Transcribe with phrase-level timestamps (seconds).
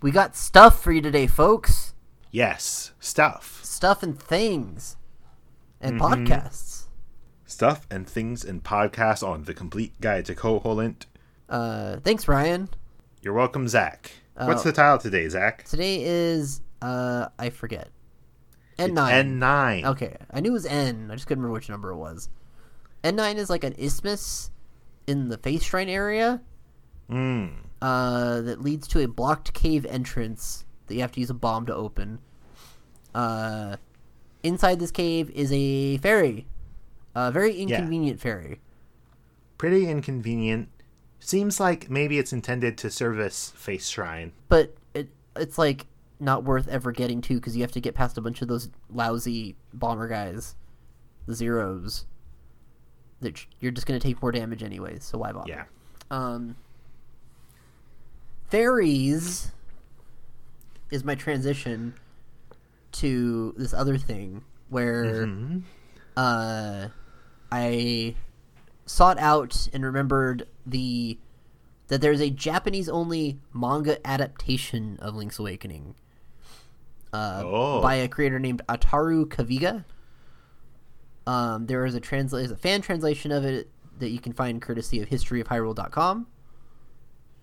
[0.00, 1.94] We got stuff for you today, folks.
[2.30, 3.60] Yes, stuff.
[3.64, 4.96] Stuff and things.
[5.80, 6.24] And Mm-hmm.
[6.26, 6.84] podcasts.
[7.46, 11.06] Stuff and things and podcasts on The Complete Guide to Koholint.
[11.48, 12.68] Uh, thanks, Ryan.
[13.22, 14.10] You're welcome, Zach.
[14.36, 15.64] What's Uh, the title today, Zach?
[15.64, 17.88] Today is, uh, I forget.
[18.78, 19.38] N9.
[19.40, 19.84] N9.
[19.86, 21.08] Okay, I knew it was N.
[21.10, 22.28] I just couldn't remember which number it was.
[23.02, 24.50] N9 is like an isthmus
[25.06, 26.42] in the Face Shrine area
[27.08, 27.52] Mm.
[27.82, 31.66] Uh, that leads to a blocked cave entrance that you have to use a bomb
[31.66, 32.18] to open.
[33.14, 33.76] Uh,
[34.42, 36.46] inside this cave is a fairy.
[37.14, 38.60] A very inconvenient fairy.
[39.58, 40.68] Pretty inconvenient.
[41.18, 44.32] Seems like maybe it's intended to service Face Shrine.
[44.48, 45.86] But it it's like
[46.20, 48.68] not worth ever getting to because you have to get past a bunch of those
[48.90, 50.54] lousy bomber guys,
[51.26, 52.06] the zeros.
[53.20, 55.48] That you're just gonna take more damage anyways, so why bother?
[55.48, 55.64] Yeah.
[56.10, 56.54] Um,
[58.48, 59.52] fairies
[60.90, 61.94] is my transition
[62.92, 65.62] to this other thing where Mhm.
[66.16, 66.88] uh,
[67.50, 68.14] I
[68.86, 71.18] sought out and remembered the
[71.88, 75.94] that there's a Japanese only manga adaptation of Link's Awakening
[77.12, 77.80] uh, Oh.
[77.80, 79.84] by a creator named Ataru Cagiva.
[81.28, 83.70] Um, there is a transla- a fan translation of it
[84.00, 86.26] that you can find courtesy of historyofhyrule.com.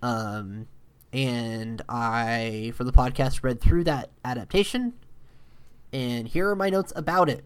[0.02, 0.67] Um,
[1.14, 4.94] and I, for the podcast, read through that adaptation,
[5.94, 7.45] and here are my notes about it.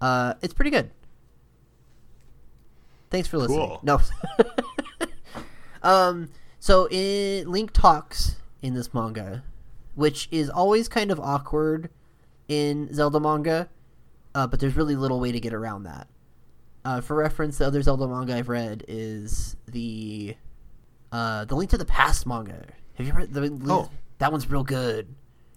[0.00, 0.90] Uh, it's pretty good.
[3.10, 3.58] Thanks for listening.
[3.58, 3.80] Cool.
[3.82, 4.00] No.
[5.82, 9.44] um, so in Link talks in this manga,
[9.94, 11.90] which is always kind of awkward
[12.48, 13.68] in Zelda manga,
[14.34, 16.08] uh, but there's really little way to get around that.
[16.84, 20.36] Uh, for reference, the other Zelda manga I've read is the
[21.12, 22.66] uh, the Link to the Past manga.
[22.94, 23.58] Have you read the?
[23.68, 23.90] Oh.
[24.18, 25.14] that one's real good.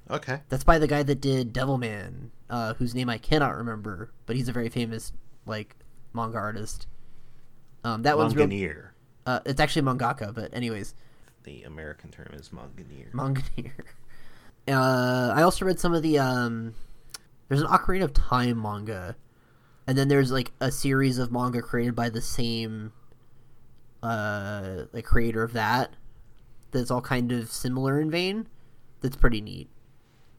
[0.10, 0.42] Okay.
[0.50, 4.50] That's by the guy that did Devilman, uh, whose name I cannot remember, but he's
[4.50, 5.14] a very famous
[5.46, 5.76] like
[6.14, 6.88] manga artist.
[7.84, 8.48] Um, that one's real.
[8.48, 8.94] Manganeer.
[9.26, 10.94] Uh, it's actually mangaka, but anyways,
[11.44, 13.12] The American term is Manganeer.
[13.14, 13.74] Manganeer.
[14.68, 16.76] Uh, I also read some of the um.
[17.48, 19.16] There's an Ocarina of Time manga,
[19.88, 22.94] and then there's like a series of manga created by the same,
[24.04, 25.96] uh, like creator of that.
[26.72, 28.48] That's all kind of similar in vein.
[29.02, 29.70] That's pretty neat.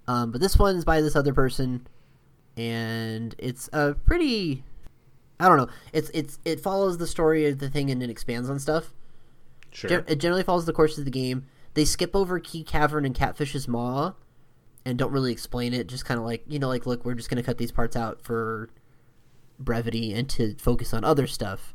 [0.06, 1.86] Um, but this one is by this other person,
[2.56, 4.64] and it's a pretty.
[5.38, 5.68] I don't know.
[5.92, 8.92] It's it's it follows the story of the thing and it expands on stuff.
[9.70, 9.90] Sure.
[9.90, 11.46] Gen- it generally follows the course of the game.
[11.74, 14.12] They skip over Key Cavern and Catfish's Maw,
[14.84, 15.86] and don't really explain it.
[15.86, 18.22] Just kind of like you know, like look, we're just gonna cut these parts out
[18.22, 18.70] for
[19.58, 21.74] brevity and to focus on other stuff.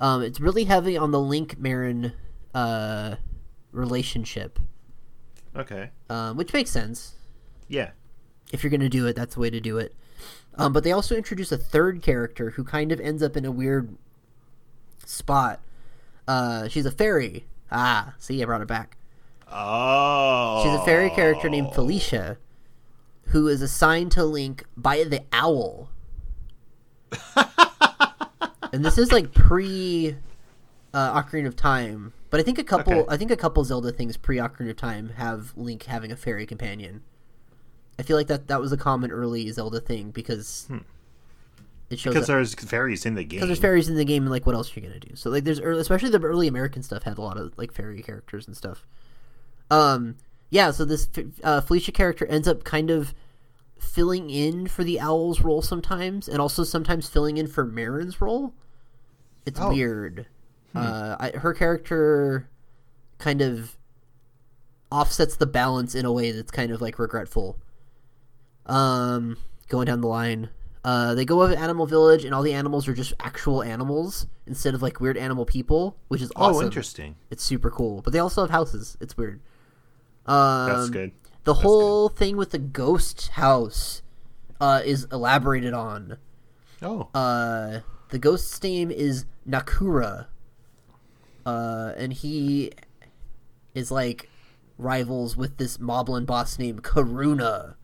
[0.00, 2.12] Um, it's really heavy on the Link Marin
[2.54, 3.16] uh,
[3.72, 4.58] relationship,
[5.56, 5.90] okay.
[6.08, 7.14] um, which makes sense.
[7.68, 7.90] Yeah.
[8.52, 9.94] If you're gonna do it, that's the way to do it.
[10.54, 13.50] Um, but they also introduce a third character who kind of ends up in a
[13.52, 13.96] weird
[15.04, 15.60] spot.
[16.26, 17.46] Uh, she's a fairy.
[17.70, 18.96] Ah, see, I brought it back.
[19.50, 20.62] Oh.
[20.62, 22.38] She's a fairy character named Felicia,
[23.26, 25.90] who is assigned to Link by the owl.
[28.72, 30.16] and this is like pre
[30.94, 32.92] uh, Ocarina of Time, but I think a couple.
[32.92, 33.06] Okay.
[33.08, 36.46] I think a couple Zelda things pre Ocarina of Time have Link having a fairy
[36.46, 37.02] companion.
[37.98, 40.68] I feel like that that was a common early Zelda thing because
[41.90, 43.38] it shows Because that- there's fairies in the game.
[43.38, 45.30] because there's fairies in the game and like what else are you gonna do so
[45.30, 48.46] like there's early, especially the early american stuff had a lot of like fairy characters
[48.46, 48.86] and stuff
[49.70, 50.14] um
[50.50, 51.08] yeah so this
[51.42, 53.14] uh, felicia character ends up kind of
[53.78, 58.52] filling in for the owl's role sometimes and also sometimes filling in for marin's role
[59.46, 59.68] it's Oh.
[59.70, 60.26] weird
[60.74, 62.48] uh I, her character
[63.18, 63.76] kind of
[64.90, 67.58] offsets the balance in a way that's kind of like regretful
[68.66, 69.36] um
[69.68, 70.50] going down the line
[70.84, 74.74] uh, they go to Animal Village, and all the animals are just actual animals instead
[74.74, 76.62] of like weird animal people, which is awesome.
[76.62, 77.16] Oh, interesting.
[77.30, 78.00] It's super cool.
[78.00, 78.96] But they also have houses.
[79.00, 79.40] It's weird.
[80.24, 81.12] Um, That's good.
[81.44, 84.02] The That's whole thing with the ghost house
[84.60, 86.18] uh, is elaborated on.
[86.82, 87.08] Oh.
[87.14, 87.80] Uh,
[88.10, 90.26] the ghost's name is Nakura,
[91.46, 92.72] uh, and he
[93.74, 94.28] is like
[94.76, 97.74] rivals with this Moblin boss named Karuna.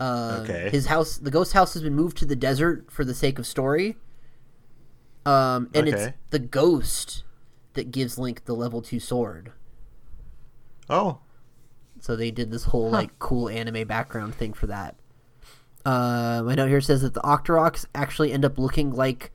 [0.00, 0.70] Uh, Okay.
[0.70, 3.46] His house, the ghost house, has been moved to the desert for the sake of
[3.46, 3.96] story.
[5.26, 7.24] Um, and it's the ghost
[7.74, 9.52] that gives Link the level two sword.
[10.90, 11.18] oh.
[12.04, 14.94] So they did this whole like cool anime background thing for that.
[15.86, 19.32] Uh, my note here says that the Octoroks actually end up looking like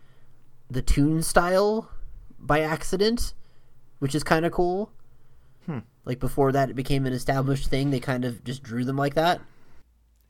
[0.70, 1.90] the Toon style
[2.38, 3.34] by accident,
[3.98, 4.92] which is kind of cool.
[5.66, 5.80] Hmm.
[6.06, 7.90] Like before that, it became an established thing.
[7.90, 9.42] They kind of just drew them like that.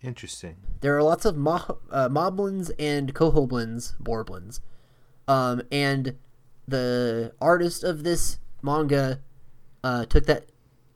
[0.01, 0.56] Interesting.
[0.80, 4.62] There are lots of mo- uh, moblins and kohoblins, borblins,
[5.27, 6.15] um, and
[6.65, 9.19] the artist of this manga
[9.83, 10.45] uh, took that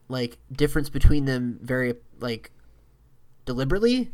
[0.08, 2.50] like difference between them very like
[3.44, 4.12] deliberately,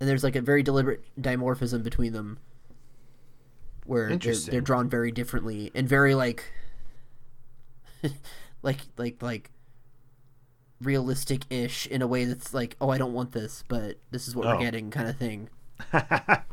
[0.00, 2.38] and there's like a very deliberate dimorphism between them,
[3.86, 4.16] where they're,
[4.52, 6.44] they're drawn very differently and very like,
[8.62, 9.50] like like like
[10.80, 14.34] realistic ish in a way that's like, oh, I don't want this, but this is
[14.36, 14.54] what Oh.
[14.56, 15.48] we're getting, kind of thing.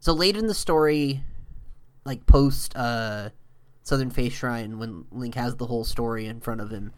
[0.00, 1.22] So late in the story,
[2.04, 3.30] like post uh,
[3.82, 6.92] Southern Face Shrine, when Link has the whole story in front of him,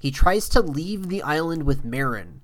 [0.00, 2.40] he tries to leave the island with Marin.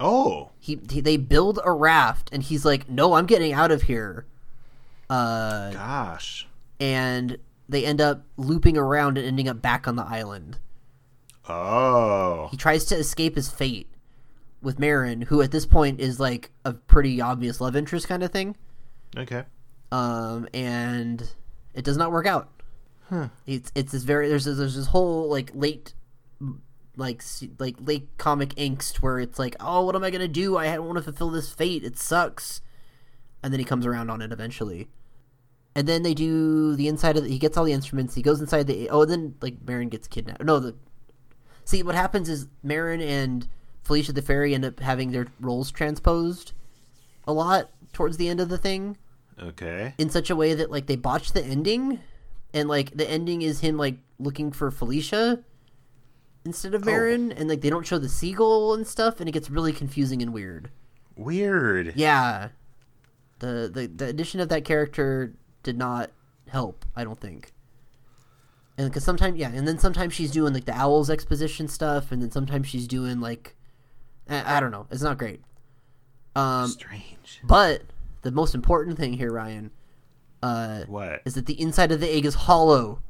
[0.00, 3.82] oh, He, he they build a raft, and he's like, "No, I'm getting out of
[3.82, 4.26] here."
[5.10, 6.46] Uh, gosh.
[6.80, 7.36] and
[7.68, 10.58] they end up looping around and ending up back on the island.
[11.48, 12.48] Oh.
[12.50, 13.88] He tries to escape his fate
[14.62, 18.30] with Marin, who at this point is like a pretty obvious love interest kind of
[18.30, 18.56] thing.
[19.16, 19.44] Okay.
[19.90, 21.28] um, and
[21.74, 22.48] it does not work out.
[23.10, 23.28] Huh.
[23.46, 25.92] It's it's this very there's this, there's this whole like late
[26.96, 27.22] like
[27.58, 30.56] like late comic angst where it's like oh what am I gonna do?
[30.56, 31.84] I don't want to fulfill this fate.
[31.84, 32.60] It sucks,
[33.42, 34.88] and then he comes around on it eventually,
[35.74, 38.14] and then they do the inside of the, he gets all the instruments.
[38.14, 40.44] He goes inside the oh and then like Marin gets kidnapped.
[40.44, 40.74] No the
[41.64, 43.48] see what happens is Marin and
[43.84, 46.52] Felicia the fairy end up having their roles transposed
[47.26, 48.96] a lot towards the end of the thing.
[49.40, 49.94] Okay.
[49.98, 52.00] in such a way that like they botch the ending.
[52.54, 55.42] And like the ending is him like looking for Felicia
[56.44, 59.50] instead of Marin and like they don't show the seagull and stuff and it gets
[59.50, 60.70] really confusing and weird.
[61.16, 61.92] Weird.
[61.96, 62.48] Yeah.
[63.38, 66.10] The the, the addition of that character did not
[66.48, 67.52] help, I don't think.
[68.78, 72.22] And because sometimes yeah, and then sometimes she's doing like the owls exposition stuff and
[72.22, 73.54] then sometimes she's doing like
[74.28, 74.86] I, I don't know.
[74.90, 75.40] It's not great.
[76.34, 77.40] Um Strange.
[77.44, 77.82] but
[78.22, 79.70] the most important thing here, Ryan,
[80.42, 81.22] uh, What?
[81.24, 83.00] is that the inside of the egg is hollow,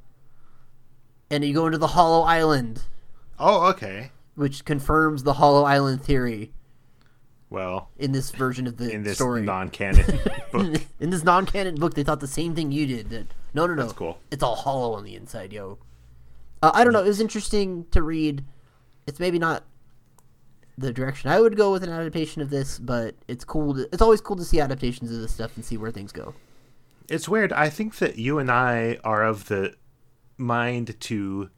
[1.30, 2.82] and you go into the hollow island,
[3.44, 4.10] Oh, okay.
[4.36, 6.52] which confirms the hollow island theory
[7.50, 9.42] Well, in this version of the in this story.
[9.42, 10.06] non-canon
[10.52, 10.80] book.
[11.00, 13.10] in this non-canon book, they thought the same thing you did.
[13.10, 14.18] That no, no, no, That's cool.
[14.30, 15.78] It's all hollow on the inside, yo.
[16.62, 17.02] Uh, I don't know.
[17.02, 18.44] It was interesting to read.
[19.06, 19.64] It's maybe not
[20.78, 23.74] the direction I would go with an adaptation of this, but it's cool.
[23.74, 26.34] To, it's always cool to see adaptations of this stuff and see where things go.
[27.08, 27.52] It's weird.
[27.52, 29.74] I think that you and I are of the
[30.38, 31.50] mind to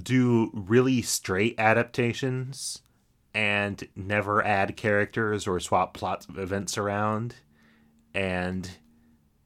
[0.00, 2.82] do really straight adaptations
[3.34, 7.36] and never add characters or swap plot events around.
[8.14, 8.68] And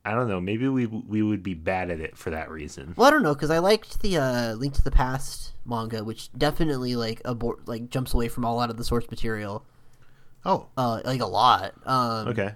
[0.05, 2.95] I don't know, maybe we we would be bad at it for that reason.
[2.97, 6.33] Well, I don't know because I liked the uh, Link to the Past manga, which
[6.33, 9.65] definitely like abort like jumps away from a lot of the source material,
[10.47, 11.75] Oh, uh, like a lot.
[11.87, 12.55] Um, okay.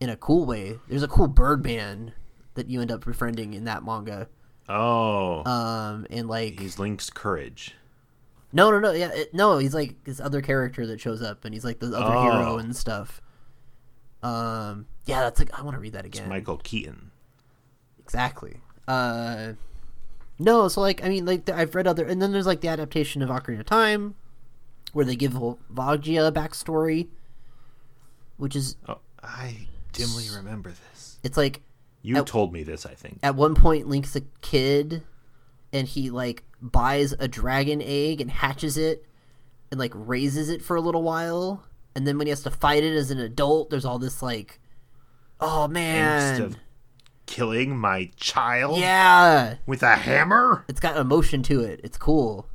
[0.00, 0.78] In a cool way.
[0.88, 2.12] There's a cool Birdman
[2.54, 4.28] that you end up befriending in that manga.
[4.68, 7.74] Oh, Um, and like he's Link's courage.
[8.52, 9.58] no, no, no, yeah, it, no.
[9.58, 12.58] He's like this other character that shows up, and he's like the other hero Oh.
[12.58, 13.20] and stuff.
[14.22, 16.28] Um, yeah, that's like I want to read that It's again.
[16.30, 17.10] Michael Keaton.
[17.98, 18.60] Exactly.
[18.88, 19.52] Uh,
[20.38, 23.20] no, so like I mean, like I've read other, and then there's like the adaptation
[23.22, 24.14] of Ocarina of Time,
[24.94, 27.08] where they give Volvagia a backstory,
[28.38, 31.18] which is Oh, I dimly remember this.
[31.22, 31.60] it's like
[32.06, 33.18] You At- told me this, I think.
[33.22, 35.02] at one point Link's a kid,
[35.72, 39.04] and he like buys a dragon egg and hatches it,
[39.70, 41.64] and like raises it for a little while,
[41.96, 44.60] and then when he has to fight it as an adult, there's all this like,
[45.40, 46.56] oh man, of
[47.26, 50.66] killing my child yeah, with a hammer?
[50.68, 51.80] it's got emotion to it.
[51.82, 52.46] It's cool.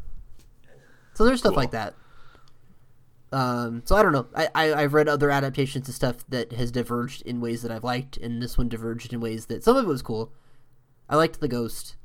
[1.15, 1.57] So there's stuff Cool.
[1.63, 1.95] like that.
[3.31, 4.27] Um, so I don't know.
[4.35, 7.83] I, I I've read other adaptations of stuff that has diverged in ways that I've
[7.83, 10.31] liked, and this one diverged in ways that some of it was cool.
[11.07, 11.95] I liked the ghost.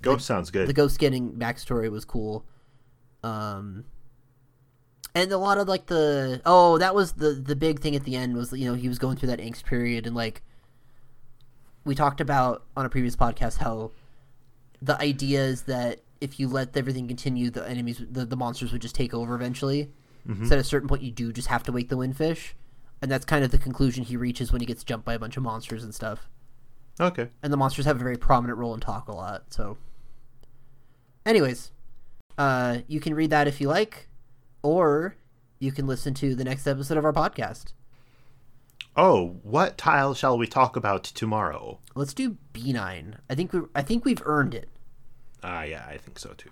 [0.00, 0.68] Ghost sounds good.
[0.68, 2.44] The ghost getting backstory was cool.
[3.22, 3.84] Um,
[5.14, 8.16] and a lot of like the oh that was the the big thing at the
[8.16, 10.42] end was you know he was going through that angst period and like
[11.84, 13.90] we talked about on a previous podcast how
[14.80, 18.80] the idea is that if you let everything continue the enemies the, the monsters would
[18.80, 19.90] just take over eventually
[20.46, 22.52] so at a certain point you do just have to wake the windfish
[23.02, 25.36] and that's kind of the conclusion he reaches when he gets jumped by a bunch
[25.36, 26.28] of monsters and stuff
[27.00, 27.28] okay.
[27.42, 29.44] and the monsters have a very prominent role and talk a lot.
[29.50, 29.78] So,
[31.26, 31.72] anyways,
[32.38, 34.08] uh, you can read that if you like,
[34.62, 35.16] or
[35.58, 37.72] you can listen to the next episode of our podcast.
[38.94, 41.78] Oh, what tile shall we talk about tomorrow?
[41.94, 43.16] Let's do B nine.
[43.30, 44.68] I think we I think we've earned it.
[45.42, 46.50] Ah, yeah, I think so too.